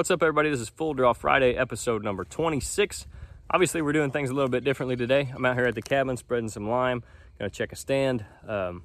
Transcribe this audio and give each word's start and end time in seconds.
What's 0.00 0.10
up, 0.10 0.22
everybody? 0.22 0.48
This 0.48 0.60
is 0.60 0.70
Full 0.70 0.94
Draw 0.94 1.12
Friday, 1.12 1.56
episode 1.56 2.02
number 2.02 2.24
26. 2.24 3.06
Obviously, 3.50 3.82
we're 3.82 3.92
doing 3.92 4.10
things 4.10 4.30
a 4.30 4.32
little 4.32 4.48
bit 4.48 4.64
differently 4.64 4.96
today. 4.96 5.30
I'm 5.30 5.44
out 5.44 5.56
here 5.56 5.66
at 5.66 5.74
the 5.74 5.82
cabin 5.82 6.16
spreading 6.16 6.48
some 6.48 6.70
lime. 6.70 7.02
Gonna 7.38 7.50
check 7.50 7.70
a 7.70 7.76
stand. 7.76 8.24
Um, 8.48 8.84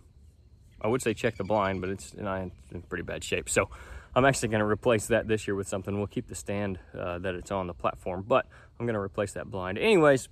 I 0.82 0.90
would 0.90 1.02
say 1.02 1.14
check 1.14 1.38
the 1.38 1.46
blind, 1.46 1.80
but 1.80 1.90
it's 1.90 2.12
in 2.12 2.52
pretty 2.90 3.04
bad 3.06 3.24
shape. 3.24 3.48
So 3.48 3.70
I'm 4.14 4.26
actually 4.26 4.50
gonna 4.50 4.68
replace 4.68 5.08
that 5.08 5.26
this 5.26 5.48
year 5.48 5.56
with 5.56 5.70
something. 5.70 5.98
We'll 5.98 6.08
keep 6.08 6.28
the 6.28 6.36
stand 6.36 6.80
uh, 6.94 7.20
that 7.20 7.34
it's 7.34 7.50
on 7.50 7.68
the 7.68 7.74
platform, 7.74 8.26
but 8.28 8.46
I'm 8.78 8.86
gonna 8.86 9.00
replace 9.00 9.32
that 9.36 9.50
blind. 9.50 9.78
Anyways, 9.78 10.28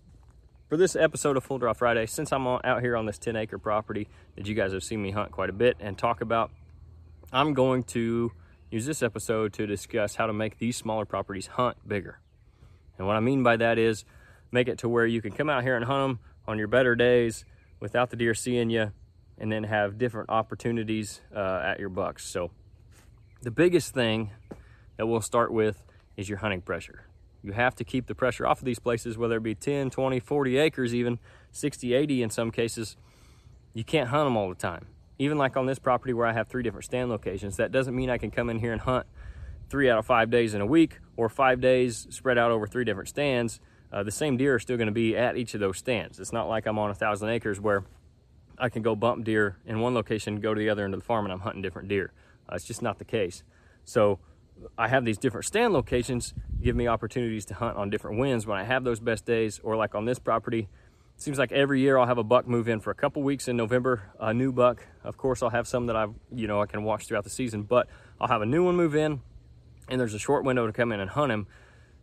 for 0.67 0.75
this 0.75 0.97
episode 0.97 1.37
of 1.37 1.45
Full 1.45 1.59
Draw 1.59 1.71
Friday, 1.71 2.07
since 2.07 2.33
I'm 2.33 2.45
out 2.45 2.81
here 2.81 2.97
on 2.97 3.05
this 3.05 3.17
10 3.19 3.37
acre 3.37 3.57
property 3.57 4.09
that 4.35 4.47
you 4.47 4.53
guys 4.53 4.73
have 4.73 4.83
seen 4.83 5.01
me 5.01 5.11
hunt 5.11 5.31
quite 5.31 5.49
a 5.49 5.53
bit 5.53 5.77
and 5.79 5.97
talk 5.97 6.19
about, 6.19 6.51
I'm 7.31 7.53
going 7.53 7.83
to 7.83 8.33
use 8.73 8.87
this 8.87 9.03
episode 9.03 9.53
to 9.53 9.67
discuss 9.67 10.15
how 10.15 10.25
to 10.25 10.33
make 10.33 10.57
these 10.57 10.75
smaller 10.75 11.05
properties 11.05 11.45
hunt 11.45 11.77
bigger. 11.87 12.19
And 12.97 13.05
what 13.05 13.15
I 13.15 13.19
mean 13.19 13.43
by 13.43 13.55
that 13.57 13.77
is 13.77 14.03
make 14.51 14.67
it 14.67 14.79
to 14.79 14.89
where 14.89 15.05
you 15.05 15.21
can 15.21 15.31
come 15.31 15.47
out 15.47 15.61
here 15.61 15.75
and 15.75 15.85
hunt 15.85 16.01
them 16.01 16.19
on 16.47 16.57
your 16.57 16.67
better 16.67 16.95
days 16.95 17.45
without 17.79 18.09
the 18.09 18.15
deer 18.15 18.33
seeing 18.33 18.71
you 18.71 18.91
and 19.37 19.51
then 19.51 19.65
have 19.65 19.99
different 19.99 20.31
opportunities 20.31 21.21
uh, 21.35 21.61
at 21.63 21.79
your 21.79 21.89
bucks. 21.89 22.25
So 22.25 22.49
the 23.43 23.51
biggest 23.51 23.93
thing 23.93 24.31
that 24.97 25.05
we'll 25.05 25.21
start 25.21 25.53
with 25.53 25.83
is 26.17 26.27
your 26.27 26.39
hunting 26.39 26.61
pressure. 26.61 27.05
You 27.43 27.51
have 27.51 27.75
to 27.75 27.83
keep 27.83 28.07
the 28.07 28.15
pressure 28.15 28.47
off 28.47 28.57
of 28.57 28.65
these 28.65 28.79
places, 28.79 29.19
whether 29.19 29.37
it 29.37 29.43
be 29.43 29.53
10, 29.53 29.91
20, 29.91 30.19
40 30.19 30.57
acres, 30.57 30.95
even 30.95 31.19
60, 31.51 31.93
80 31.93 32.23
in 32.23 32.29
some 32.31 32.49
cases. 32.49 32.97
You 33.75 33.83
can't 33.83 34.09
hunt 34.09 34.25
them 34.25 34.35
all 34.35 34.49
the 34.49 34.55
time 34.55 34.87
even 35.19 35.37
like 35.37 35.55
on 35.57 35.65
this 35.65 35.79
property 35.79 36.13
where 36.13 36.25
I 36.25 36.33
have 36.33 36.47
three 36.47 36.63
different 36.63 36.85
stand 36.85 37.09
locations, 37.09 37.57
that 37.57 37.71
doesn't 37.71 37.95
mean 37.95 38.09
I 38.09 38.17
can 38.17 38.31
come 38.31 38.49
in 38.49 38.59
here 38.59 38.71
and 38.71 38.81
hunt 38.81 39.05
three 39.69 39.89
out 39.89 39.97
of 39.99 40.05
five 40.05 40.29
days 40.29 40.53
in 40.53 40.61
a 40.61 40.65
week 40.65 40.99
or 41.15 41.29
five 41.29 41.61
days 41.61 42.07
spread 42.09 42.37
out 42.37 42.51
over 42.51 42.67
three 42.67 42.85
different 42.85 43.09
stands. 43.09 43.59
Uh, 43.91 44.03
the 44.03 44.11
same 44.11 44.37
deer 44.37 44.55
are 44.55 44.59
still 44.59 44.77
going 44.77 44.87
to 44.87 44.93
be 44.93 45.15
at 45.15 45.37
each 45.37 45.53
of 45.53 45.59
those 45.59 45.77
stands. 45.77 46.19
It's 46.19 46.33
not 46.33 46.47
like 46.49 46.65
I'm 46.65 46.79
on 46.79 46.89
a 46.89 46.95
thousand 46.95 47.29
acres 47.29 47.59
where 47.59 47.83
I 48.57 48.69
can 48.69 48.81
go 48.81 48.95
bump 48.95 49.23
deer 49.23 49.57
in 49.65 49.79
one 49.79 49.93
location, 49.93 50.39
go 50.39 50.53
to 50.53 50.59
the 50.59 50.69
other 50.69 50.85
end 50.85 50.93
of 50.93 50.99
the 50.99 51.05
farm, 51.05 51.25
and 51.25 51.33
I'm 51.33 51.41
hunting 51.41 51.61
different 51.61 51.89
deer. 51.89 52.11
Uh, 52.49 52.55
it's 52.55 52.65
just 52.65 52.81
not 52.81 52.97
the 52.99 53.05
case. 53.05 53.43
So 53.83 54.19
I 54.77 54.87
have 54.87 55.05
these 55.05 55.17
different 55.17 55.45
stand 55.45 55.73
locations 55.73 56.33
give 56.61 56.75
me 56.75 56.87
opportunities 56.87 57.45
to 57.45 57.53
hunt 57.55 57.77
on 57.77 57.89
different 57.89 58.19
winds 58.19 58.47
when 58.47 58.57
I 58.57 58.63
have 58.63 58.83
those 58.83 58.99
best 58.99 59.25
days, 59.25 59.59
or 59.63 59.75
like 59.75 59.95
on 59.95 60.05
this 60.05 60.19
property, 60.19 60.69
Seems 61.17 61.37
like 61.37 61.51
every 61.51 61.79
year 61.79 61.97
I'll 61.97 62.07
have 62.07 62.17
a 62.17 62.23
buck 62.23 62.47
move 62.47 62.67
in 62.67 62.79
for 62.79 62.91
a 62.91 62.95
couple 62.95 63.23
weeks 63.23 63.47
in 63.47 63.55
November, 63.55 64.11
a 64.19 64.33
new 64.33 64.51
buck. 64.51 64.85
Of 65.03 65.17
course, 65.17 65.41
I'll 65.41 65.49
have 65.49 65.67
some 65.67 65.85
that 65.85 65.95
I've, 65.95 66.13
you 66.33 66.47
know, 66.47 66.61
I 66.61 66.65
can 66.65 66.83
watch 66.83 67.07
throughout 67.07 67.23
the 67.23 67.29
season, 67.29 67.63
but 67.63 67.87
I'll 68.19 68.27
have 68.27 68.41
a 68.41 68.45
new 68.45 68.65
one 68.65 68.75
move 68.75 68.95
in 68.95 69.21
and 69.89 69.99
there's 69.99 70.13
a 70.13 70.19
short 70.19 70.43
window 70.43 70.67
to 70.67 70.73
come 70.73 70.91
in 70.91 70.99
and 70.99 71.09
hunt 71.09 71.31
him. 71.31 71.47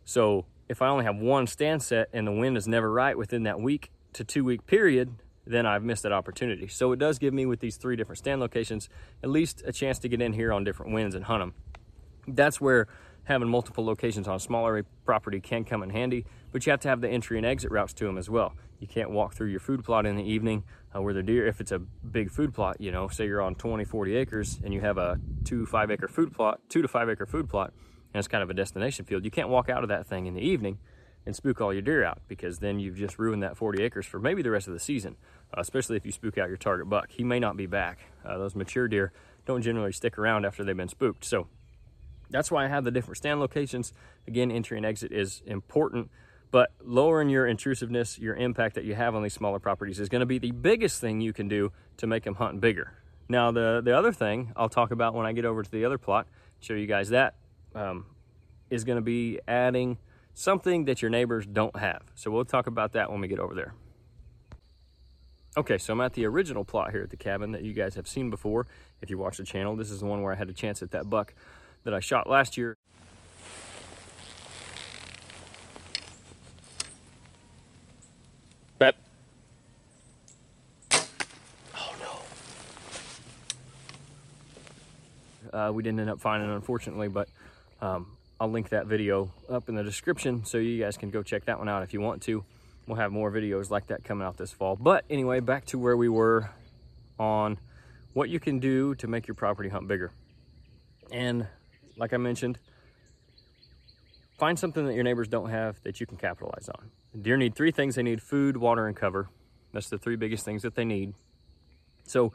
So 0.05 0.47
if 0.69 0.81
I 0.83 0.89
only 0.89 1.05
have 1.05 1.17
one 1.17 1.47
stand 1.47 1.83
set 1.83 2.09
and 2.13 2.27
the 2.27 2.33
wind 2.33 2.57
is 2.57 2.67
never 2.67 2.91
right 2.91 3.17
within 3.17 3.43
that 3.43 3.61
week 3.61 3.91
to 4.15 4.25
two 4.25 4.45
week 4.45 4.67
period, 4.67 5.15
then 5.47 5.67
I've 5.67 5.83
missed 5.83 6.03
that 6.05 6.13
opportunity. 6.13 6.69
So 6.69 6.93
it 6.93 6.99
does 6.99 7.19
give 7.19 7.35
me 7.35 7.47
with 7.47 7.61
these 7.61 7.77
three 7.77 7.97
different 7.97 8.19
stand 8.19 8.41
locations, 8.41 8.89
at 9.23 9.31
least 9.31 9.63
a 9.67 9.73
chance 9.73 9.99
to 10.01 10.09
get 10.09 10.23
in 10.23 10.33
here 10.33 10.53
on 10.53 10.65
different 10.65 10.93
winds 10.93 11.15
and 11.15 11.25
hunt 11.25 11.43
them. 11.43 11.55
That's 12.29 12.61
where 12.61 12.87
having 13.25 13.49
multiple 13.49 13.85
locations 13.85 14.27
on 14.27 14.37
a 14.37 14.41
smaller 14.41 14.85
property 15.05 15.41
can 15.41 15.65
come 15.65 15.83
in 15.83 15.91
handy, 15.91 16.25
but 16.53 16.67
you 16.67 16.71
have 16.71 16.81
to 16.81 16.89
have 16.89 17.01
the 17.01 17.09
entry 17.09 17.37
and 17.37 17.47
exit 17.47 17.71
routes 17.71 17.93
to 17.95 18.05
them 18.05 18.19
as 18.19 18.29
well. 18.29 18.55
You 18.79 18.87
can't 18.87 19.11
walk 19.11 19.35
through 19.35 19.49
your 19.49 19.61
food 19.61 19.85
plot 19.85 20.07
in 20.07 20.17
the 20.17 20.25
evening 20.25 20.65
uh, 20.95 21.03
where 21.03 21.15
the 21.15 21.23
deer, 21.23 21.47
if 21.47 21.61
it's 21.61 21.73
a 21.73 21.79
big 21.79 22.31
food 22.31 22.55
plot, 22.55 22.81
you 22.81 22.91
know, 22.91 23.09
say 23.09 23.27
you're 23.27 23.43
on 23.43 23.55
20, 23.55 23.85
40 23.85 24.17
acres 24.17 24.59
and 24.65 24.73
you 24.73 24.81
have 24.81 24.99
a 24.99 25.21
two, 25.45 25.67
five 25.67 25.91
acre 25.91 26.09
food 26.09 26.33
plot, 26.33 26.61
two 26.69 26.83
to 26.83 26.89
five 26.89 27.09
acre 27.09 27.27
food 27.27 27.49
plot, 27.49 27.73
and 28.13 28.19
it's 28.19 28.29
kind 28.29 28.43
of 28.43 28.51
a 28.51 28.55
destination 28.55 29.05
field, 29.05 29.25
you 29.25 29.31
can't 29.31 29.49
walk 29.49 29.69
out 29.69 29.83
of 29.83 29.89
that 29.89 30.07
thing 30.07 30.27
in 30.27 30.35
the 30.35 30.41
evening 30.41 30.79
and 31.27 31.37
spook 31.37 31.61
all 31.61 31.73
your 31.73 31.83
deer 31.83 32.03
out 32.03 32.21
because 32.29 32.59
then 32.59 32.81
you've 32.81 32.97
just 32.97 33.19
ruined 33.19 33.43
that 33.43 33.57
40 33.57 33.83
acres 33.83 34.07
for 34.07 34.19
maybe 34.19 34.43
the 34.43 34.51
rest 34.51 34.67
of 34.67 34.73
the 34.73 34.81
season, 34.81 35.17
uh, 35.57 35.61
especially 35.61 35.97
if 35.97 36.07
you 36.07 36.13
spook 36.13 36.39
out 36.39 36.49
your 36.49 36.57
target 36.57 36.89
buck. 36.89 37.11
He 37.11 37.23
may 37.23 37.39
not 37.39 37.57
be 37.57 37.67
back. 37.67 37.99
Uh, 38.25 38.39
those 38.39 38.57
mature 38.57 38.89
deer 38.89 39.13
don't 39.47 39.63
generally 39.63 39.93
stick 39.93 40.19
around 40.19 40.45
after 40.45 40.65
they've 40.65 40.77
been 40.77 40.89
spooked. 40.89 41.25
So 41.25 41.47
that's 42.31 42.51
why 42.51 42.65
I 42.65 42.69
have 42.69 42.85
the 42.85 42.91
different 42.91 43.19
stand 43.19 43.41
locations. 43.41 43.93
Again, 44.27 44.51
entry 44.51 44.77
and 44.77 44.87
exit 44.87 45.13
is 45.13 45.43
important 45.47 46.11
but 46.51 46.73
lowering 46.83 47.29
your 47.29 47.47
intrusiveness, 47.47 48.19
your 48.19 48.35
impact 48.35 48.75
that 48.75 48.85
you 48.85 48.95
have 48.95 49.15
on 49.15 49.23
these 49.23 49.35
smaller 49.35 49.59
properties 49.59 50.01
is 50.01 50.09
going 50.09 50.21
to 50.21 50.27
be 50.27 50.39
the 50.39 50.51
biggest 50.51 51.01
thing 51.01 51.21
you 51.21 51.33
can 51.33 51.49
do 51.49 51.73
to 51.99 52.07
make 52.07 52.25
them 52.25 52.35
hunt 52.35 52.61
bigger. 52.61 52.93
Now, 53.29 53.53
the, 53.53 53.81
the 53.85 53.97
other 53.97 54.13
thing 54.13 54.53
I'll 54.57 54.69
talk 54.69 54.91
about 54.91 55.15
when 55.15 55.27
I 55.27 55.33
get 55.33 55.45
over 55.45 55.63
to 55.63 55.71
the 55.71 55.85
other 55.85 55.99
plot, 55.99 56.27
show 56.59 56.75
you 56.75 56.87
guys 56.87 57.11
that, 57.11 57.37
um, 57.75 58.07
is 58.69 58.83
going 58.83 58.97
to 58.97 59.03
be 59.03 59.39
adding 59.47 59.99
something 60.35 60.87
that 60.87 61.03
your 61.03 61.11
neighbors 61.11 61.47
don't 61.47 61.77
have. 61.77 62.03
So 62.17 62.31
we'll 62.31 62.45
talk 62.45 62.67
about 62.67 62.93
that 62.93 63.11
when 63.11 63.21
we 63.21 63.29
get 63.29 63.39
over 63.39 63.55
there. 63.55 63.75
Okay, 65.57 65.79
so 65.79 65.93
I'm 65.93 66.01
at 66.01 66.15
the 66.15 66.27
original 66.27 66.65
plot 66.65 66.93
here 66.93 67.03
at 67.03 67.11
the 67.11 67.17
cabin 67.17 67.53
that 67.53 67.63
you 67.63 67.73
guys 67.73 67.95
have 67.95 68.09
seen 68.09 68.31
before. 68.31 68.67
If 69.01 69.11
you 69.11 69.19
watch 69.19 69.37
the 69.37 69.45
channel, 69.45 69.77
this 69.77 69.91
is 69.91 70.01
the 70.01 70.07
one 70.07 70.23
where 70.23 70.33
I 70.33 70.37
had 70.37 70.49
a 70.49 70.53
chance 70.53 70.83
at 70.83 70.93
that 70.93 71.11
buck 71.11 71.35
that 71.85 71.95
I 71.95 72.01
shot 72.01 72.29
last 72.29 72.57
year. 72.57 72.77
Pep. 78.79 78.97
Oh 81.75 81.95
no. 85.53 85.59
Uh, 85.59 85.73
we 85.73 85.83
didn't 85.83 86.01
end 86.01 86.11
up 86.11 86.21
finding 86.21 86.51
it, 86.51 86.55
unfortunately, 86.55 87.09
but 87.09 87.29
um, 87.81 88.17
I'll 88.39 88.51
link 88.51 88.71
that 88.71 88.87
video 88.87 89.33
up 89.49 89.69
in 89.69 89.75
the 89.75 89.83
description 89.83 90.45
so 90.45 90.59
you 90.59 90.83
guys 90.83 90.97
can 90.97 91.11
go 91.11 91.23
check 91.23 91.45
that 91.47 91.59
one 91.59 91.69
out 91.69 91.83
if 91.83 91.93
you 91.93 92.01
want 92.01 92.23
to. 92.23 92.45
We'll 92.87 92.97
have 92.97 93.13
more 93.13 93.31
videos 93.31 93.71
like 93.71 93.87
that 93.89 94.03
coming 94.03 94.27
out 94.27 94.37
this 94.37 94.53
fall. 94.53 94.77
But 94.77 95.05
anyway, 95.09 95.41
back 95.41 95.67
to 95.67 95.79
where 95.79 95.97
we 95.97 96.09
were 96.09 96.51
on 97.19 97.59
what 98.15 98.29
you 98.29 98.41
can 98.41 98.59
do 98.59 98.95
to 98.97 99.07
make 99.07 99.29
your 99.29 99.35
property 99.35 99.69
hunt 99.69 99.87
bigger. 99.87 100.11
And 101.13 101.47
like 101.97 102.13
I 102.13 102.17
mentioned, 102.17 102.59
find 104.39 104.59
something 104.59 104.87
that 104.87 104.95
your 104.95 105.05
neighbors 105.05 105.29
don't 105.29 105.51
have 105.51 105.83
that 105.83 106.01
you 106.01 106.07
can 106.07 106.17
capitalize 106.17 106.69
on. 106.69 106.91
Deer 107.21 107.37
need 107.37 107.55
three 107.55 107.73
things. 107.73 107.97
They 107.97 108.03
need 108.03 108.23
food, 108.23 108.57
water, 108.57 108.87
and 108.87 108.97
cover. 108.97 109.29
That's 109.73 109.89
the 109.89 109.99
three 109.99 110.17
biggest 110.17 110.45
things 110.45 110.63
that 110.63 110.75
they 110.75 110.85
need. 110.85 111.15
So 112.05 112.33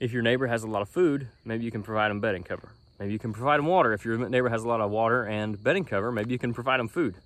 if 0.00 0.12
your 0.12 0.22
neighbor 0.22 0.46
has 0.46 0.62
a 0.62 0.66
lot 0.66 0.82
of 0.82 0.88
food, 0.88 1.28
maybe 1.44 1.64
you 1.64 1.70
can 1.70 1.82
provide 1.82 2.10
them 2.10 2.20
bedding 2.20 2.42
cover. 2.42 2.72
Maybe 2.98 3.12
you 3.12 3.18
can 3.18 3.32
provide 3.32 3.58
them 3.58 3.66
water. 3.66 3.92
If 3.92 4.04
your 4.04 4.16
neighbor 4.28 4.48
has 4.48 4.64
a 4.64 4.68
lot 4.68 4.80
of 4.80 4.90
water 4.90 5.24
and 5.24 5.62
bedding 5.62 5.84
cover, 5.84 6.10
maybe 6.10 6.32
you 6.32 6.38
can 6.38 6.54
provide 6.54 6.80
them 6.80 6.88
food. 6.88 7.16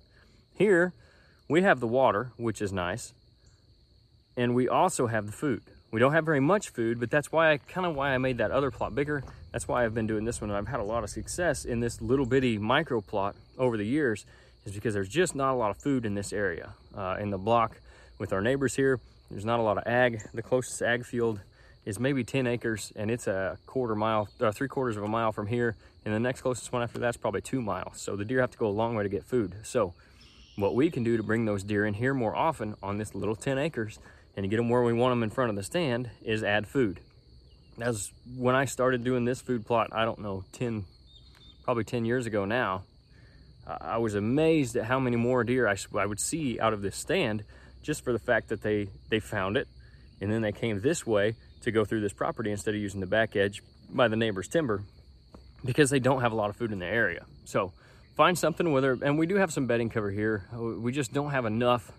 Here, 0.53 0.93
we 1.47 1.61
have 1.61 1.79
the 1.79 1.87
water, 1.87 2.31
which 2.37 2.61
is 2.61 2.71
nice, 2.71 3.13
and 4.37 4.53
we 4.53 4.67
also 4.67 5.07
have 5.07 5.25
the 5.25 5.31
food. 5.31 5.63
We 5.91 5.99
don't 5.99 6.13
have 6.13 6.25
very 6.25 6.39
much 6.39 6.69
food, 6.69 6.99
but 6.99 7.09
that's 7.09 7.31
why 7.31 7.51
I 7.51 7.57
kind 7.57 7.85
of 7.85 7.95
why 7.95 8.13
I 8.13 8.17
made 8.17 8.37
that 8.37 8.51
other 8.51 8.71
plot 8.71 8.95
bigger. 8.95 9.23
That's 9.51 9.67
why 9.67 9.83
I've 9.83 9.93
been 9.93 10.07
doing 10.07 10.23
this 10.23 10.39
one, 10.39 10.49
and 10.49 10.57
I've 10.57 10.67
had 10.67 10.79
a 10.79 10.83
lot 10.83 11.03
of 11.03 11.09
success 11.09 11.65
in 11.65 11.81
this 11.81 12.01
little 12.01 12.25
bitty 12.25 12.57
micro 12.57 13.01
plot 13.01 13.35
over 13.57 13.77
the 13.77 13.85
years 13.85 14.25
is 14.65 14.73
because 14.73 14.93
there's 14.93 15.09
just 15.09 15.35
not 15.35 15.53
a 15.53 15.55
lot 15.55 15.71
of 15.71 15.77
food 15.77 16.05
in 16.05 16.13
this 16.13 16.31
area. 16.31 16.73
Uh, 16.95 17.17
in 17.19 17.31
the 17.31 17.37
block 17.37 17.77
with 18.17 18.31
our 18.31 18.41
neighbors 18.41 18.75
here, 18.75 18.99
there's 19.29 19.45
not 19.45 19.59
a 19.59 19.63
lot 19.63 19.77
of 19.77 19.87
ag. 19.87 20.21
The 20.33 20.41
closest 20.41 20.81
ag 20.81 21.05
field 21.05 21.39
is 21.85 21.99
maybe 21.99 22.23
10 22.23 22.47
acres 22.47 22.93
and 22.95 23.09
it's 23.09 23.27
a 23.27 23.57
quarter 23.65 23.95
mile, 23.95 24.29
uh, 24.39 24.51
three 24.51 24.67
quarters 24.67 24.97
of 24.97 25.03
a 25.03 25.07
mile 25.07 25.31
from 25.31 25.47
here. 25.47 25.75
And 26.05 26.13
the 26.13 26.19
next 26.19 26.41
closest 26.41 26.71
one 26.71 26.83
after 26.83 26.99
that's 26.99 27.17
probably 27.17 27.41
two 27.41 27.61
miles. 27.61 27.99
So 27.99 28.15
the 28.15 28.25
deer 28.25 28.41
have 28.41 28.51
to 28.51 28.57
go 28.57 28.67
a 28.67 28.69
long 28.69 28.95
way 28.95 29.03
to 29.03 29.09
get 29.09 29.23
food. 29.23 29.55
So 29.63 29.93
what 30.55 30.75
we 30.75 30.91
can 30.91 31.03
do 31.03 31.17
to 31.17 31.23
bring 31.23 31.45
those 31.45 31.63
deer 31.63 31.85
in 31.85 31.95
here 31.95 32.13
more 32.13 32.35
often 32.35 32.75
on 32.83 32.97
this 32.97 33.15
little 33.15 33.35
10 33.35 33.57
acres 33.57 33.99
and 34.35 34.43
to 34.43 34.47
get 34.47 34.57
them 34.57 34.69
where 34.69 34.83
we 34.83 34.93
want 34.93 35.11
them 35.11 35.23
in 35.23 35.29
front 35.29 35.49
of 35.49 35.55
the 35.55 35.63
stand 35.63 36.09
is 36.23 36.43
add 36.43 36.67
food. 36.67 36.99
As 37.79 38.11
when 38.37 38.55
I 38.55 38.65
started 38.65 39.03
doing 39.03 39.25
this 39.25 39.41
food 39.41 39.65
plot, 39.65 39.89
I 39.91 40.05
don't 40.05 40.19
know, 40.19 40.43
10, 40.53 40.85
probably 41.63 41.83
10 41.83 42.05
years 42.05 42.25
ago 42.25 42.45
now, 42.45 42.83
I 43.65 43.97
was 43.97 44.15
amazed 44.15 44.75
at 44.75 44.85
how 44.85 44.99
many 44.99 45.15
more 45.15 45.43
deer 45.43 45.67
I, 45.67 45.75
I 45.97 46.05
would 46.05 46.19
see 46.19 46.59
out 46.59 46.73
of 46.73 46.81
this 46.81 46.95
stand 46.95 47.43
just 47.81 48.03
for 48.03 48.11
the 48.11 48.19
fact 48.19 48.49
that 48.49 48.61
they, 48.61 48.89
they 49.09 49.19
found 49.19 49.57
it 49.57 49.67
and 50.19 50.31
then 50.31 50.41
they 50.41 50.51
came 50.51 50.81
this 50.81 51.05
way 51.05 51.35
to 51.61 51.71
go 51.71 51.85
through 51.85 52.01
this 52.01 52.13
property 52.13 52.51
instead 52.51 52.75
of 52.75 52.81
using 52.81 52.99
the 52.99 53.07
back 53.07 53.35
edge 53.35 53.61
by 53.89 54.07
the 54.07 54.15
neighbor's 54.15 54.47
timber 54.47 54.83
because 55.63 55.89
they 55.89 55.99
don't 55.99 56.21
have 56.21 56.31
a 56.31 56.35
lot 56.35 56.49
of 56.49 56.55
food 56.55 56.71
in 56.71 56.79
the 56.79 56.85
area. 56.85 57.25
So 57.45 57.71
find 58.15 58.37
something 58.37 58.71
whether, 58.71 58.97
and 59.01 59.17
we 59.17 59.25
do 59.25 59.35
have 59.35 59.51
some 59.51 59.67
bedding 59.67 59.89
cover 59.89 60.11
here. 60.11 60.45
We 60.53 60.91
just 60.91 61.13
don't 61.13 61.31
have 61.31 61.45
enough 61.45 61.91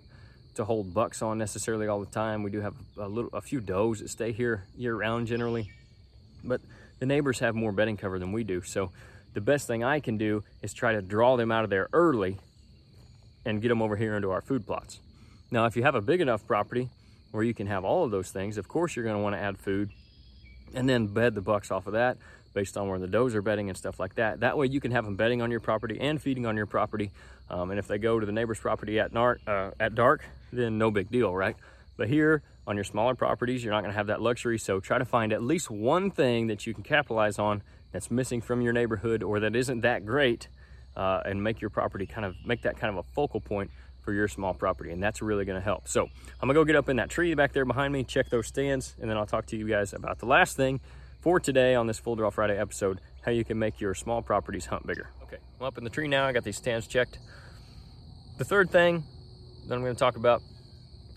to 0.54 0.64
hold 0.64 0.93
bucks 0.93 1.22
on 1.22 1.38
necessarily 1.38 1.87
all 1.87 2.00
the 2.00 2.06
time. 2.06 2.43
We 2.43 2.50
do 2.50 2.60
have 2.60 2.75
a 2.99 3.08
little, 3.08 3.31
a 3.32 3.40
few 3.40 3.60
does 3.60 4.00
that 4.00 4.08
stay 4.08 4.32
here 4.32 4.64
year 4.76 4.94
round 4.94 5.26
generally, 5.26 5.70
but 6.44 6.60
the 6.99 7.06
neighbors 7.06 7.38
have 7.38 7.54
more 7.54 7.72
bedding 7.72 7.96
cover 7.96 8.19
than 8.19 8.32
we 8.32 8.44
do. 8.44 8.62
So 8.62 8.90
the 9.34 9.40
best 9.40 9.66
thing 9.66 9.82
I 9.82 10.00
can 10.00 10.19
do 10.19 10.44
is 10.62 10.75
try 10.75 10.93
to 10.93 11.02
draw 11.02 11.37
them 11.37 11.50
out 11.50 11.64
of 11.64 11.70
there 11.70 11.88
early 11.93 12.38
and 13.44 13.60
get 13.60 13.69
them 13.69 13.82
over 13.82 13.96
here 13.96 14.14
into 14.14 14.31
our 14.31 14.43
food 14.43 14.66
plots. 14.66 15.00
Now, 15.50 15.66
if 15.66 15.76
you 15.76 15.82
have 15.82 15.94
a 15.94 16.00
big 16.00 16.20
enough 16.20 16.46
property 16.46 16.88
where 17.31 17.43
you 17.43 17.55
can 17.55 17.66
have 17.66 17.84
all 17.84 18.05
of 18.05 18.10
those 18.10 18.31
things, 18.31 18.58
of 18.58 18.69
course 18.69 18.94
you're 18.94 19.05
gonna 19.05 19.19
to 19.19 19.22
want 19.22 19.34
to 19.34 19.40
add 19.40 19.58
food 19.58 19.90
and 20.75 20.88
then 20.88 21.06
bed 21.06 21.34
the 21.34 21.40
bucks 21.40 21.70
off 21.70 21.87
of 21.87 21.94
that. 21.94 22.19
Based 22.52 22.76
on 22.76 22.88
where 22.88 22.99
the 22.99 23.06
does 23.06 23.34
are 23.34 23.43
bedding 23.43 23.69
and 23.69 23.76
stuff 23.76 23.99
like 23.99 24.14
that. 24.16 24.40
That 24.40 24.56
way 24.56 24.66
you 24.66 24.81
can 24.81 24.93
have 24.93 25.04
them 25.04 25.16
bedding 25.16 25.43
on 25.43 25.50
your 25.50 25.60
property 25.60 25.99
and 26.00 26.20
feeding 26.20 26.46
on 26.46 26.56
your 26.56 26.66
property. 26.66 27.10
Um, 27.50 27.70
and 27.70 27.78
if 27.78 27.88
they 27.88 27.99
go 27.99 28.20
to 28.20 28.26
the 28.26 28.32
neighbor's 28.32 28.58
property 28.58 28.99
at, 28.99 29.12
nar- 29.12 29.38
uh, 29.46 29.70
at 29.81 29.94
dark, 29.94 30.25
then 30.52 30.78
no 30.78 30.90
big 30.90 31.10
deal, 31.10 31.34
right? 31.34 31.56
But 31.96 32.08
here 32.08 32.43
on 32.66 32.76
your 32.76 32.84
smaller 32.84 33.14
properties, 33.14 33.64
you're 33.64 33.72
not 33.72 33.82
gonna 33.82 33.94
have 33.94 34.06
that 34.06 34.20
luxury. 34.20 34.58
So 34.58 34.81
try 34.81 34.99
to 34.99 35.04
find 35.04 35.32
at 35.32 35.43
least 35.43 35.70
one 35.70 36.10
thing 36.10 36.46
that 36.46 36.66
you 36.66 36.75
can 36.75 36.82
capitalize 36.82 37.38
on 37.38 37.62
that's 37.90 38.10
missing 38.10 38.40
from 38.40 38.62
your 38.62 38.72
neighborhood 38.72 39.22
or 39.22 39.40
that 39.40 39.55
isn't 39.55 39.81
that 39.81 40.06
great 40.06 40.48
uh, 40.96 41.22
and 41.25 41.43
make 41.43 41.60
your 41.60 41.70
property 41.70 42.06
kind 42.06 42.25
of, 42.25 42.34
make 42.44 42.62
that 42.62 42.78
kind 42.78 42.96
of 42.96 43.05
a 43.05 43.08
focal 43.14 43.40
point 43.40 43.70
for 44.02 44.12
your 44.12 44.28
small 44.28 44.55
property. 44.55 44.90
And 44.90 45.02
that's 45.02 45.22
really 45.22 45.44
gonna 45.44 45.60
help. 45.60 45.88
So 45.88 46.02
I'm 46.02 46.48
gonna 46.48 46.55
go 46.55 46.64
get 46.64 46.76
up 46.76 46.88
in 46.88 46.96
that 46.96 47.10
tree 47.10 47.34
back 47.34 47.52
there 47.52 47.64
behind 47.64 47.93
me, 47.93 48.05
check 48.05 48.31
those 48.31 48.46
stands, 48.46 48.96
and 49.00 49.10
then 49.10 49.16
I'll 49.16 49.26
talk 49.26 49.46
to 49.46 49.56
you 49.56 49.69
guys 49.69 49.93
about 49.93 50.19
the 50.19 50.26
last 50.26 50.56
thing 50.56 50.81
for 51.22 51.38
today 51.38 51.76
on 51.76 51.86
this 51.86 51.98
Full 52.00 52.16
Draw 52.16 52.30
Friday 52.30 52.58
episode, 52.58 53.00
how 53.22 53.30
you 53.30 53.44
can 53.44 53.58
make 53.58 53.80
your 53.80 53.94
small 53.94 54.20
properties 54.22 54.66
hunt 54.66 54.86
bigger. 54.86 55.08
Okay, 55.22 55.38
I'm 55.58 55.66
up 55.66 55.78
in 55.78 55.84
the 55.84 55.90
tree 55.90 56.08
now. 56.08 56.26
I 56.26 56.32
got 56.32 56.42
these 56.42 56.56
stands 56.56 56.86
checked. 56.88 57.19
The 58.38 58.44
third 58.44 58.70
thing 58.70 59.04
that 59.66 59.74
I'm 59.74 59.82
gonna 59.82 59.94
talk 59.94 60.16
about 60.16 60.42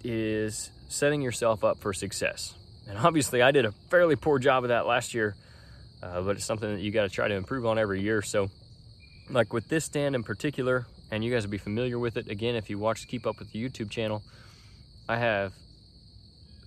is 0.04 0.70
setting 0.88 1.22
yourself 1.22 1.64
up 1.64 1.80
for 1.80 1.92
success. 1.92 2.54
And 2.88 3.00
obviously 3.00 3.42
I 3.42 3.50
did 3.50 3.66
a 3.66 3.72
fairly 3.90 4.16
poor 4.16 4.38
job 4.38 4.64
of 4.64 4.70
that 4.70 4.86
last 4.86 5.16
year, 5.16 5.36
uh, 6.04 6.22
but 6.22 6.38
it's 6.38 6.46
something 6.46 6.76
that 6.76 6.82
you 6.82 6.92
gotta 6.92 7.10
try 7.10 7.28
to 7.28 7.34
improve 7.34 7.66
on 7.66 7.80
every 7.80 8.02
year. 8.02 8.22
So 8.22 8.52
like 9.32 9.54
with 9.54 9.68
this 9.70 9.86
stand 9.86 10.14
in 10.14 10.22
particular, 10.22 10.86
and 11.10 11.24
you 11.24 11.32
guys 11.32 11.44
will 11.44 11.52
be 11.52 11.58
familiar 11.58 11.98
with 11.98 12.18
it. 12.18 12.30
Again, 12.30 12.56
if 12.56 12.70
you 12.70 12.78
watch 12.78 13.08
Keep 13.08 13.26
Up 13.26 13.40
with 13.40 13.52
the 13.52 13.64
YouTube 13.64 13.90
channel, 13.90 14.22
I 15.10 15.18
have 15.18 15.54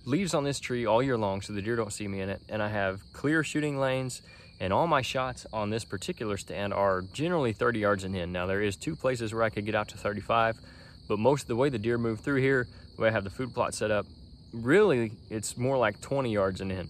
leaves 0.09 0.33
on 0.33 0.43
this 0.43 0.59
tree 0.59 0.85
all 0.85 1.03
year 1.03 1.17
long 1.17 1.41
so 1.41 1.53
the 1.53 1.61
deer 1.61 1.75
don't 1.75 1.93
see 1.93 2.07
me 2.07 2.19
in 2.21 2.29
it. 2.29 2.41
And 2.49 2.61
I 2.61 2.69
have 2.69 3.01
clear 3.13 3.43
shooting 3.43 3.79
lanes 3.79 4.21
and 4.59 4.73
all 4.73 4.87
my 4.87 5.01
shots 5.01 5.45
on 5.53 5.69
this 5.69 5.85
particular 5.85 6.35
stand 6.35 6.73
are 6.73 7.03
generally 7.13 7.53
30 7.53 7.79
yards 7.79 8.03
and 8.03 8.15
in. 8.15 8.31
Now 8.31 8.45
there 8.45 8.61
is 8.61 8.75
two 8.75 8.95
places 8.95 9.33
where 9.33 9.43
I 9.43 9.49
could 9.49 9.65
get 9.65 9.75
out 9.75 9.87
to 9.89 9.97
35, 9.97 10.57
but 11.07 11.19
most 11.19 11.43
of 11.43 11.47
the 11.47 11.55
way 11.55 11.69
the 11.69 11.79
deer 11.79 11.97
move 11.97 12.19
through 12.19 12.41
here, 12.41 12.67
the 12.95 13.01
way 13.03 13.09
I 13.09 13.11
have 13.11 13.23
the 13.23 13.29
food 13.29 13.53
plot 13.53 13.73
set 13.73 13.91
up, 13.91 14.05
really 14.51 15.13
it's 15.29 15.55
more 15.57 15.77
like 15.77 16.01
20 16.01 16.33
yards 16.33 16.59
and 16.59 16.71
in. 16.71 16.89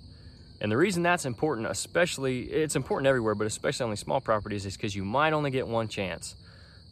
And 0.61 0.71
the 0.71 0.77
reason 0.77 1.03
that's 1.03 1.25
important, 1.25 1.67
especially, 1.67 2.43
it's 2.43 2.75
important 2.75 3.07
everywhere, 3.07 3.35
but 3.35 3.47
especially 3.47 3.85
on 3.85 3.89
these 3.91 3.99
small 3.99 4.19
properties 4.19 4.65
is 4.65 4.75
because 4.75 4.95
you 4.95 5.05
might 5.05 5.31
only 5.31 5.51
get 5.51 5.67
one 5.67 5.87
chance. 5.87 6.35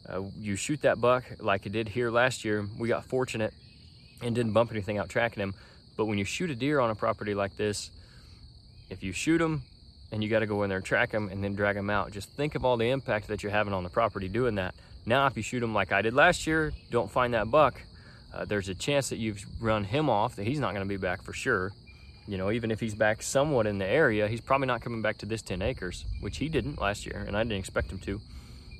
Uh, 0.08 0.22
you 0.38 0.56
shoot 0.56 0.80
that 0.82 1.00
buck 1.00 1.24
like 1.38 1.66
it 1.66 1.72
did 1.72 1.88
here 1.88 2.10
last 2.10 2.44
year. 2.44 2.66
We 2.78 2.88
got 2.88 3.04
fortunate 3.04 3.52
and 4.22 4.34
didn't 4.34 4.52
bump 4.52 4.70
anything 4.70 4.96
out 4.96 5.08
tracking 5.08 5.42
him. 5.42 5.54
But 5.98 6.06
when 6.06 6.16
you 6.16 6.24
shoot 6.24 6.48
a 6.48 6.54
deer 6.54 6.78
on 6.78 6.90
a 6.90 6.94
property 6.94 7.34
like 7.34 7.56
this, 7.56 7.90
if 8.88 9.02
you 9.02 9.10
shoot 9.10 9.38
them 9.38 9.62
and 10.12 10.22
you 10.22 10.30
got 10.30 10.38
to 10.38 10.46
go 10.46 10.62
in 10.62 10.68
there 10.68 10.78
and 10.78 10.86
track 10.86 11.10
them 11.10 11.28
and 11.28 11.42
then 11.42 11.56
drag 11.56 11.74
them 11.74 11.90
out, 11.90 12.12
just 12.12 12.30
think 12.30 12.54
of 12.54 12.64
all 12.64 12.76
the 12.76 12.88
impact 12.88 13.26
that 13.26 13.42
you're 13.42 13.50
having 13.50 13.74
on 13.74 13.82
the 13.82 13.90
property 13.90 14.28
doing 14.28 14.54
that. 14.54 14.76
Now, 15.06 15.26
if 15.26 15.36
you 15.36 15.42
shoot 15.42 15.58
them 15.58 15.74
like 15.74 15.90
I 15.90 16.00
did 16.00 16.14
last 16.14 16.46
year, 16.46 16.72
don't 16.92 17.10
find 17.10 17.34
that 17.34 17.50
buck, 17.50 17.82
uh, 18.32 18.44
there's 18.44 18.68
a 18.68 18.76
chance 18.76 19.08
that 19.08 19.16
you've 19.16 19.44
run 19.60 19.82
him 19.82 20.08
off, 20.08 20.36
that 20.36 20.46
he's 20.46 20.60
not 20.60 20.72
going 20.72 20.84
to 20.84 20.88
be 20.88 20.96
back 20.96 21.20
for 21.20 21.32
sure. 21.32 21.72
You 22.28 22.38
know, 22.38 22.52
even 22.52 22.70
if 22.70 22.78
he's 22.78 22.94
back 22.94 23.20
somewhat 23.20 23.66
in 23.66 23.78
the 23.78 23.86
area, 23.86 24.28
he's 24.28 24.40
probably 24.40 24.68
not 24.68 24.80
coming 24.80 25.02
back 25.02 25.18
to 25.18 25.26
this 25.26 25.42
10 25.42 25.62
acres, 25.62 26.04
which 26.20 26.36
he 26.36 26.48
didn't 26.48 26.80
last 26.80 27.06
year, 27.06 27.24
and 27.26 27.36
I 27.36 27.42
didn't 27.42 27.58
expect 27.58 27.90
him 27.90 27.98
to. 28.00 28.20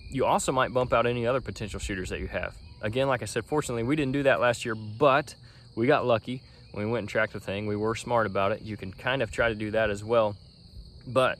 You 0.08 0.24
also 0.24 0.52
might 0.52 0.72
bump 0.72 0.92
out 0.92 1.04
any 1.04 1.26
other 1.26 1.40
potential 1.40 1.80
shooters 1.80 2.10
that 2.10 2.20
you 2.20 2.28
have. 2.28 2.54
Again, 2.80 3.08
like 3.08 3.22
I 3.22 3.26
said, 3.26 3.44
fortunately, 3.44 3.82
we 3.82 3.96
didn't 3.96 4.12
do 4.12 4.22
that 4.22 4.40
last 4.40 4.64
year, 4.64 4.76
but 4.76 5.34
we 5.74 5.88
got 5.88 6.06
lucky 6.06 6.42
we 6.74 6.84
went 6.84 7.02
and 7.02 7.08
tracked 7.08 7.32
the 7.32 7.40
thing. 7.40 7.66
We 7.66 7.76
were 7.76 7.94
smart 7.94 8.26
about 8.26 8.52
it. 8.52 8.62
You 8.62 8.76
can 8.76 8.92
kind 8.92 9.22
of 9.22 9.30
try 9.30 9.48
to 9.48 9.54
do 9.54 9.72
that 9.72 9.90
as 9.90 10.04
well. 10.04 10.36
But 11.06 11.38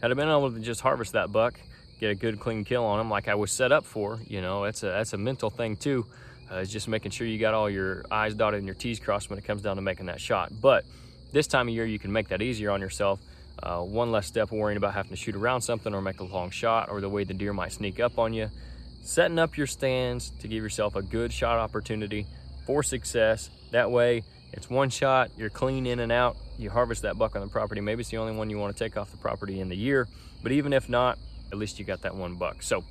had 0.00 0.10
I 0.10 0.14
been 0.14 0.28
able 0.28 0.52
to 0.52 0.60
just 0.60 0.80
harvest 0.80 1.12
that 1.12 1.32
buck, 1.32 1.58
get 2.00 2.10
a 2.10 2.14
good 2.14 2.40
clean 2.40 2.64
kill 2.64 2.84
on 2.84 3.00
him 3.00 3.10
like 3.10 3.28
I 3.28 3.34
was 3.34 3.50
set 3.50 3.72
up 3.72 3.84
for, 3.84 4.18
you 4.26 4.40
know, 4.40 4.64
that's 4.64 4.82
a, 4.82 4.86
that's 4.86 5.12
a 5.12 5.18
mental 5.18 5.50
thing 5.50 5.76
too. 5.76 6.06
Uh, 6.50 6.56
it's 6.56 6.70
just 6.70 6.88
making 6.88 7.10
sure 7.10 7.26
you 7.26 7.38
got 7.38 7.54
all 7.54 7.70
your 7.70 8.04
I's 8.10 8.34
dotted 8.34 8.58
and 8.58 8.66
your 8.66 8.74
T's 8.74 9.00
crossed 9.00 9.30
when 9.30 9.38
it 9.38 9.44
comes 9.44 9.62
down 9.62 9.76
to 9.76 9.82
making 9.82 10.06
that 10.06 10.20
shot. 10.20 10.52
But 10.60 10.84
this 11.32 11.46
time 11.46 11.68
of 11.68 11.74
year, 11.74 11.86
you 11.86 11.98
can 11.98 12.12
make 12.12 12.28
that 12.28 12.42
easier 12.42 12.70
on 12.70 12.80
yourself. 12.80 13.20
Uh, 13.62 13.80
one 13.80 14.12
less 14.12 14.26
step 14.26 14.50
worrying 14.50 14.76
about 14.76 14.94
having 14.94 15.10
to 15.10 15.16
shoot 15.16 15.34
around 15.34 15.62
something 15.62 15.94
or 15.94 16.02
make 16.02 16.20
a 16.20 16.24
long 16.24 16.50
shot 16.50 16.90
or 16.90 17.00
the 17.00 17.08
way 17.08 17.24
the 17.24 17.34
deer 17.34 17.52
might 17.52 17.72
sneak 17.72 18.00
up 18.00 18.18
on 18.18 18.34
you. 18.34 18.50
Setting 19.02 19.38
up 19.38 19.56
your 19.56 19.66
stands 19.66 20.30
to 20.40 20.48
give 20.48 20.62
yourself 20.62 20.96
a 20.96 21.02
good 21.02 21.32
shot 21.32 21.58
opportunity 21.58 22.26
for 22.66 22.82
success. 22.82 23.50
That 23.70 23.90
way, 23.90 24.22
it's 24.56 24.70
one 24.70 24.88
shot, 24.88 25.32
you're 25.36 25.50
clean 25.50 25.84
in 25.84 25.98
and 25.98 26.12
out, 26.12 26.36
you 26.58 26.70
harvest 26.70 27.02
that 27.02 27.18
buck 27.18 27.34
on 27.34 27.42
the 27.42 27.48
property. 27.48 27.80
Maybe 27.80 28.02
it's 28.02 28.10
the 28.10 28.18
only 28.18 28.34
one 28.34 28.50
you 28.50 28.58
want 28.58 28.76
to 28.76 28.84
take 28.84 28.96
off 28.96 29.10
the 29.10 29.16
property 29.16 29.58
in 29.58 29.68
the 29.68 29.76
year, 29.76 30.06
but 30.44 30.52
even 30.52 30.72
if 30.72 30.88
not, 30.88 31.18
at 31.50 31.58
least 31.58 31.80
you 31.80 31.84
got 31.84 32.02
that 32.02 32.14
one 32.14 32.36
buck. 32.36 32.62
So 32.62 32.84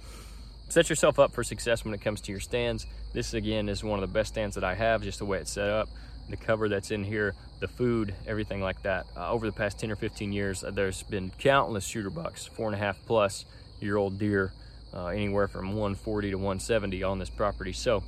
set 0.68 0.89
yourself 0.89 1.19
up 1.19 1.31
for 1.31 1.42
success 1.42 1.86
when 1.86 1.94
it 1.94 2.01
comes 2.01 2.19
to 2.21 2.31
your 2.31 2.42
stands. 2.42 2.86
This 3.13 3.33
again 3.33 3.69
is 3.69 3.81
one 3.81 4.04
of 4.04 4.10
the 4.10 4.13
best 4.13 4.33
stands 4.33 4.56
that 4.56 4.65
I 4.65 4.74
have, 4.75 5.04
just 5.04 5.19
the 5.19 5.25
way 5.25 5.39
it's 5.39 5.51
set 5.51 5.69
up, 5.69 5.88
the 6.30 6.36
cover 6.36 6.68
that's 6.68 6.92
in 6.92 7.06
here, 7.06 7.33
the 7.62 7.68
food, 7.69 8.13
everything 8.27 8.62
like 8.62 8.81
that. 8.83 9.06
Uh, 9.15 9.31
over 9.31 9.45
the 9.45 9.54
past 9.54 9.80
10 9.80 9.89
or 9.89 9.95
15 9.95 10.33
years, 10.33 10.65
uh, 10.65 10.71
there's 10.71 11.01
been 11.04 11.31
countless 11.39 11.86
shooter 11.86 12.10
bucks, 12.10 12.45
four 12.45 12.68
and 12.68 12.75
a 12.75 12.80
half 12.80 13.00
plus 13.06 13.45
year 13.80 13.95
old 13.95 14.19
deer, 14.19 14.51
uh, 14.94 15.07
anywhere 15.07 15.48
from 15.48 15.68
140 15.68 16.31
to 16.31 16.36
170 16.36 17.04
on 17.04 17.19
this 17.19 17.30
property. 17.30 17.71
So 17.71 18.04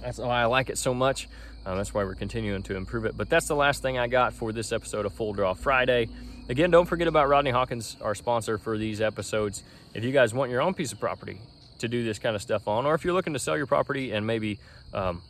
that's 0.00 0.18
why 0.18 0.40
I 0.40 0.44
like 0.44 0.70
it 0.70 0.78
so 0.78 0.94
much. 0.94 1.28
Um, 1.66 1.76
that's 1.76 1.92
why 1.92 2.04
we're 2.04 2.14
continuing 2.14 2.62
to 2.64 2.76
improve 2.76 3.04
it. 3.04 3.16
But 3.16 3.28
that's 3.28 3.46
the 3.46 3.56
last 3.56 3.82
thing 3.82 3.98
I 3.98 4.06
got 4.06 4.32
for 4.32 4.52
this 4.52 4.72
episode 4.72 5.06
of 5.06 5.12
Full 5.12 5.32
Draw 5.32 5.54
Friday. 5.54 6.08
Again, 6.48 6.70
don't 6.70 6.86
forget 6.86 7.06
about 7.06 7.28
Rodney 7.28 7.50
Hawkins, 7.50 7.96
our 8.00 8.14
sponsor 8.14 8.58
for 8.58 8.76
these 8.76 9.00
episodes. 9.00 9.62
If 9.94 10.04
you 10.04 10.12
guys 10.12 10.34
want 10.34 10.50
your 10.50 10.62
own 10.62 10.74
piece 10.74 10.92
of 10.92 10.98
property 10.98 11.38
to 11.78 11.88
do 11.88 12.02
this 12.02 12.18
kind 12.18 12.34
of 12.34 12.42
stuff 12.42 12.66
on, 12.66 12.86
or 12.86 12.94
if 12.94 13.04
you're 13.04 13.14
looking 13.14 13.34
to 13.34 13.38
sell 13.38 13.56
your 13.56 13.66
property 13.66 14.12
and 14.12 14.26
maybe 14.26 14.58
um, 14.92 15.22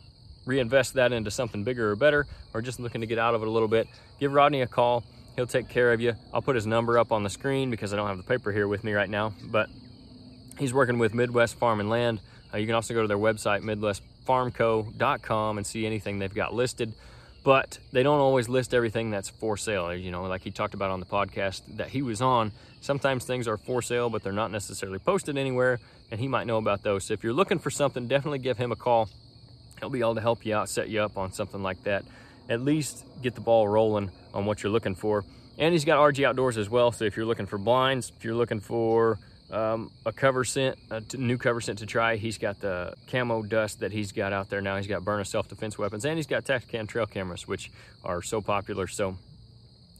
reinvest 0.45 0.95
that 0.95 1.13
into 1.13 1.29
something 1.29 1.63
bigger 1.63 1.91
or 1.91 1.95
better, 1.95 2.25
or 2.53 2.61
just 2.61 2.79
looking 2.79 3.01
to 3.01 3.07
get 3.07 3.19
out 3.19 3.35
of 3.35 3.41
it 3.41 3.47
a 3.47 3.51
little 3.51 3.67
bit, 3.67 3.87
give 4.19 4.33
Rodney 4.33 4.61
a 4.61 4.67
call. 4.67 5.03
He'll 5.35 5.47
take 5.47 5.69
care 5.69 5.93
of 5.93 6.01
you. 6.01 6.13
I'll 6.33 6.41
put 6.41 6.55
his 6.55 6.65
number 6.65 6.97
up 6.97 7.11
on 7.11 7.23
the 7.23 7.29
screen 7.29 7.69
because 7.69 7.93
I 7.93 7.97
don't 7.97 8.07
have 8.07 8.17
the 8.17 8.23
paper 8.23 8.51
here 8.51 8.67
with 8.67 8.83
me 8.83 8.93
right 8.93 9.09
now, 9.09 9.33
but 9.43 9.69
he's 10.57 10.73
working 10.73 10.97
with 10.97 11.13
Midwest 11.13 11.55
Farm 11.55 11.79
and 11.79 11.89
Land. 11.89 12.19
Uh, 12.53 12.57
you 12.57 12.65
can 12.65 12.75
also 12.75 12.93
go 12.93 13.01
to 13.01 13.07
their 13.07 13.17
website, 13.17 13.61
Midwest 13.61 14.01
farmco.com 14.25 15.57
and 15.57 15.65
see 15.65 15.85
anything 15.85 16.19
they've 16.19 16.33
got 16.33 16.53
listed. 16.53 16.93
But 17.43 17.79
they 17.91 18.03
don't 18.03 18.19
always 18.19 18.47
list 18.47 18.73
everything 18.73 19.09
that's 19.09 19.29
for 19.29 19.57
sale. 19.57 19.93
You 19.95 20.11
know 20.11 20.23
like 20.23 20.43
he 20.43 20.51
talked 20.51 20.73
about 20.73 20.91
on 20.91 20.99
the 20.99 21.05
podcast 21.05 21.61
that 21.77 21.89
he 21.89 22.01
was 22.01 22.21
on 22.21 22.51
sometimes 22.81 23.25
things 23.25 23.47
are 23.47 23.57
for 23.57 23.81
sale 23.81 24.09
but 24.09 24.23
they're 24.23 24.33
not 24.33 24.51
necessarily 24.51 24.99
posted 24.99 25.37
anywhere 25.37 25.79
and 26.11 26.19
he 26.19 26.27
might 26.27 26.45
know 26.45 26.57
about 26.57 26.83
those. 26.83 27.05
So 27.05 27.13
if 27.13 27.23
you're 27.23 27.33
looking 27.33 27.59
for 27.59 27.69
something 27.71 28.07
definitely 28.07 28.39
give 28.39 28.57
him 28.57 28.71
a 28.71 28.75
call. 28.75 29.09
He'll 29.79 29.89
be 29.89 30.01
able 30.01 30.15
to 30.15 30.21
help 30.21 30.45
you 30.45 30.55
out 30.55 30.69
set 30.69 30.89
you 30.89 31.01
up 31.01 31.17
on 31.17 31.31
something 31.31 31.63
like 31.63 31.83
that. 31.83 32.03
At 32.49 32.61
least 32.61 33.05
get 33.23 33.33
the 33.33 33.41
ball 33.41 33.67
rolling 33.67 34.11
on 34.33 34.45
what 34.45 34.61
you're 34.61 34.71
looking 34.71 34.93
for. 34.93 35.23
And 35.57 35.73
he's 35.73 35.85
got 35.85 35.97
rg 35.97 36.23
outdoors 36.23 36.57
as 36.57 36.69
well 36.69 36.91
so 36.91 37.05
if 37.05 37.17
you're 37.17 37.25
looking 37.25 37.47
for 37.47 37.57
blinds 37.57 38.11
if 38.15 38.23
you're 38.23 38.35
looking 38.35 38.59
for 38.59 39.17
um, 39.51 39.91
a 40.05 40.11
cover 40.11 40.43
scent, 40.43 40.77
a 40.89 41.01
new 41.17 41.37
cover 41.37 41.61
scent 41.61 41.79
to 41.79 41.85
try. 41.85 42.15
He's 42.15 42.37
got 42.37 42.59
the 42.59 42.93
camo 43.07 43.43
dust 43.43 43.81
that 43.81 43.91
he's 43.91 44.11
got 44.11 44.33
out 44.33 44.49
there 44.49 44.61
now. 44.61 44.77
He's 44.77 44.87
got 44.87 45.03
Byrna 45.03 45.25
self-defense 45.25 45.77
weapons, 45.77 46.05
and 46.05 46.17
he's 46.17 46.27
got 46.27 46.45
Tactacam 46.45 46.87
trail 46.87 47.05
cameras, 47.05 47.47
which 47.47 47.71
are 48.03 48.21
so 48.21 48.41
popular. 48.41 48.87
So 48.87 49.17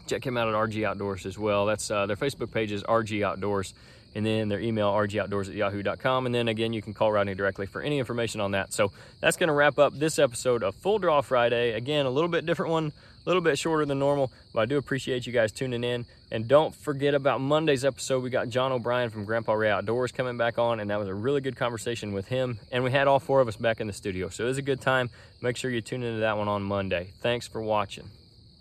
check 0.07 0.25
him 0.25 0.37
out 0.37 0.47
at 0.47 0.55
RG 0.55 0.85
Outdoors 0.85 1.25
as 1.25 1.37
well. 1.37 1.65
That's 1.65 1.91
uh, 1.91 2.05
their 2.05 2.15
Facebook 2.15 2.51
page 2.51 2.71
is 2.71 2.83
RG 2.83 3.23
Outdoors, 3.23 3.73
and 4.15 4.25
then 4.25 4.49
their 4.49 4.59
email 4.59 4.91
rgoutdoors 4.91 5.47
at 5.47 5.55
yahoo.com. 5.55 6.25
And 6.25 6.35
then 6.35 6.47
again, 6.47 6.73
you 6.73 6.81
can 6.81 6.93
call 6.93 7.11
Rodney 7.11 7.35
directly 7.35 7.65
for 7.65 7.81
any 7.81 7.99
information 7.99 8.41
on 8.41 8.51
that. 8.51 8.73
So 8.73 8.91
that's 9.19 9.37
going 9.37 9.47
to 9.47 9.53
wrap 9.53 9.79
up 9.79 9.97
this 9.97 10.19
episode 10.19 10.63
of 10.63 10.75
Full 10.75 10.99
Draw 10.99 11.21
Friday. 11.21 11.73
Again, 11.73 12.05
a 12.05 12.09
little 12.09 12.29
bit 12.29 12.45
different 12.45 12.71
one 12.71 12.91
a 13.25 13.29
little 13.29 13.41
bit 13.41 13.57
shorter 13.57 13.85
than 13.85 13.99
normal, 13.99 14.31
but 14.53 14.61
I 14.61 14.65
do 14.65 14.77
appreciate 14.77 15.27
you 15.27 15.33
guys 15.33 15.51
tuning 15.51 15.83
in. 15.83 16.05
And 16.31 16.47
don't 16.47 16.73
forget 16.73 17.13
about 17.13 17.41
Monday's 17.41 17.83
episode. 17.83 18.23
We 18.23 18.29
got 18.29 18.49
John 18.49 18.71
O'Brien 18.71 19.09
from 19.09 19.25
Grandpa 19.25 19.53
Ray 19.53 19.69
Outdoors 19.69 20.11
coming 20.11 20.37
back 20.37 20.57
on, 20.57 20.79
and 20.79 20.89
that 20.89 20.99
was 20.99 21.07
a 21.07 21.13
really 21.13 21.41
good 21.41 21.55
conversation 21.55 22.13
with 22.13 22.27
him. 22.27 22.59
And 22.71 22.83
we 22.83 22.91
had 22.91 23.07
all 23.07 23.19
four 23.19 23.41
of 23.41 23.47
us 23.47 23.57
back 23.57 23.81
in 23.81 23.87
the 23.87 23.93
studio, 23.93 24.29
so 24.29 24.45
it 24.45 24.47
was 24.47 24.57
a 24.57 24.63
good 24.63 24.81
time. 24.81 25.09
Make 25.41 25.57
sure 25.57 25.69
you 25.69 25.81
tune 25.81 26.03
into 26.03 26.21
that 26.21 26.37
one 26.37 26.47
on 26.47 26.63
Monday. 26.63 27.09
Thanks 27.21 27.47
for 27.47 27.61
watching. 27.61 28.20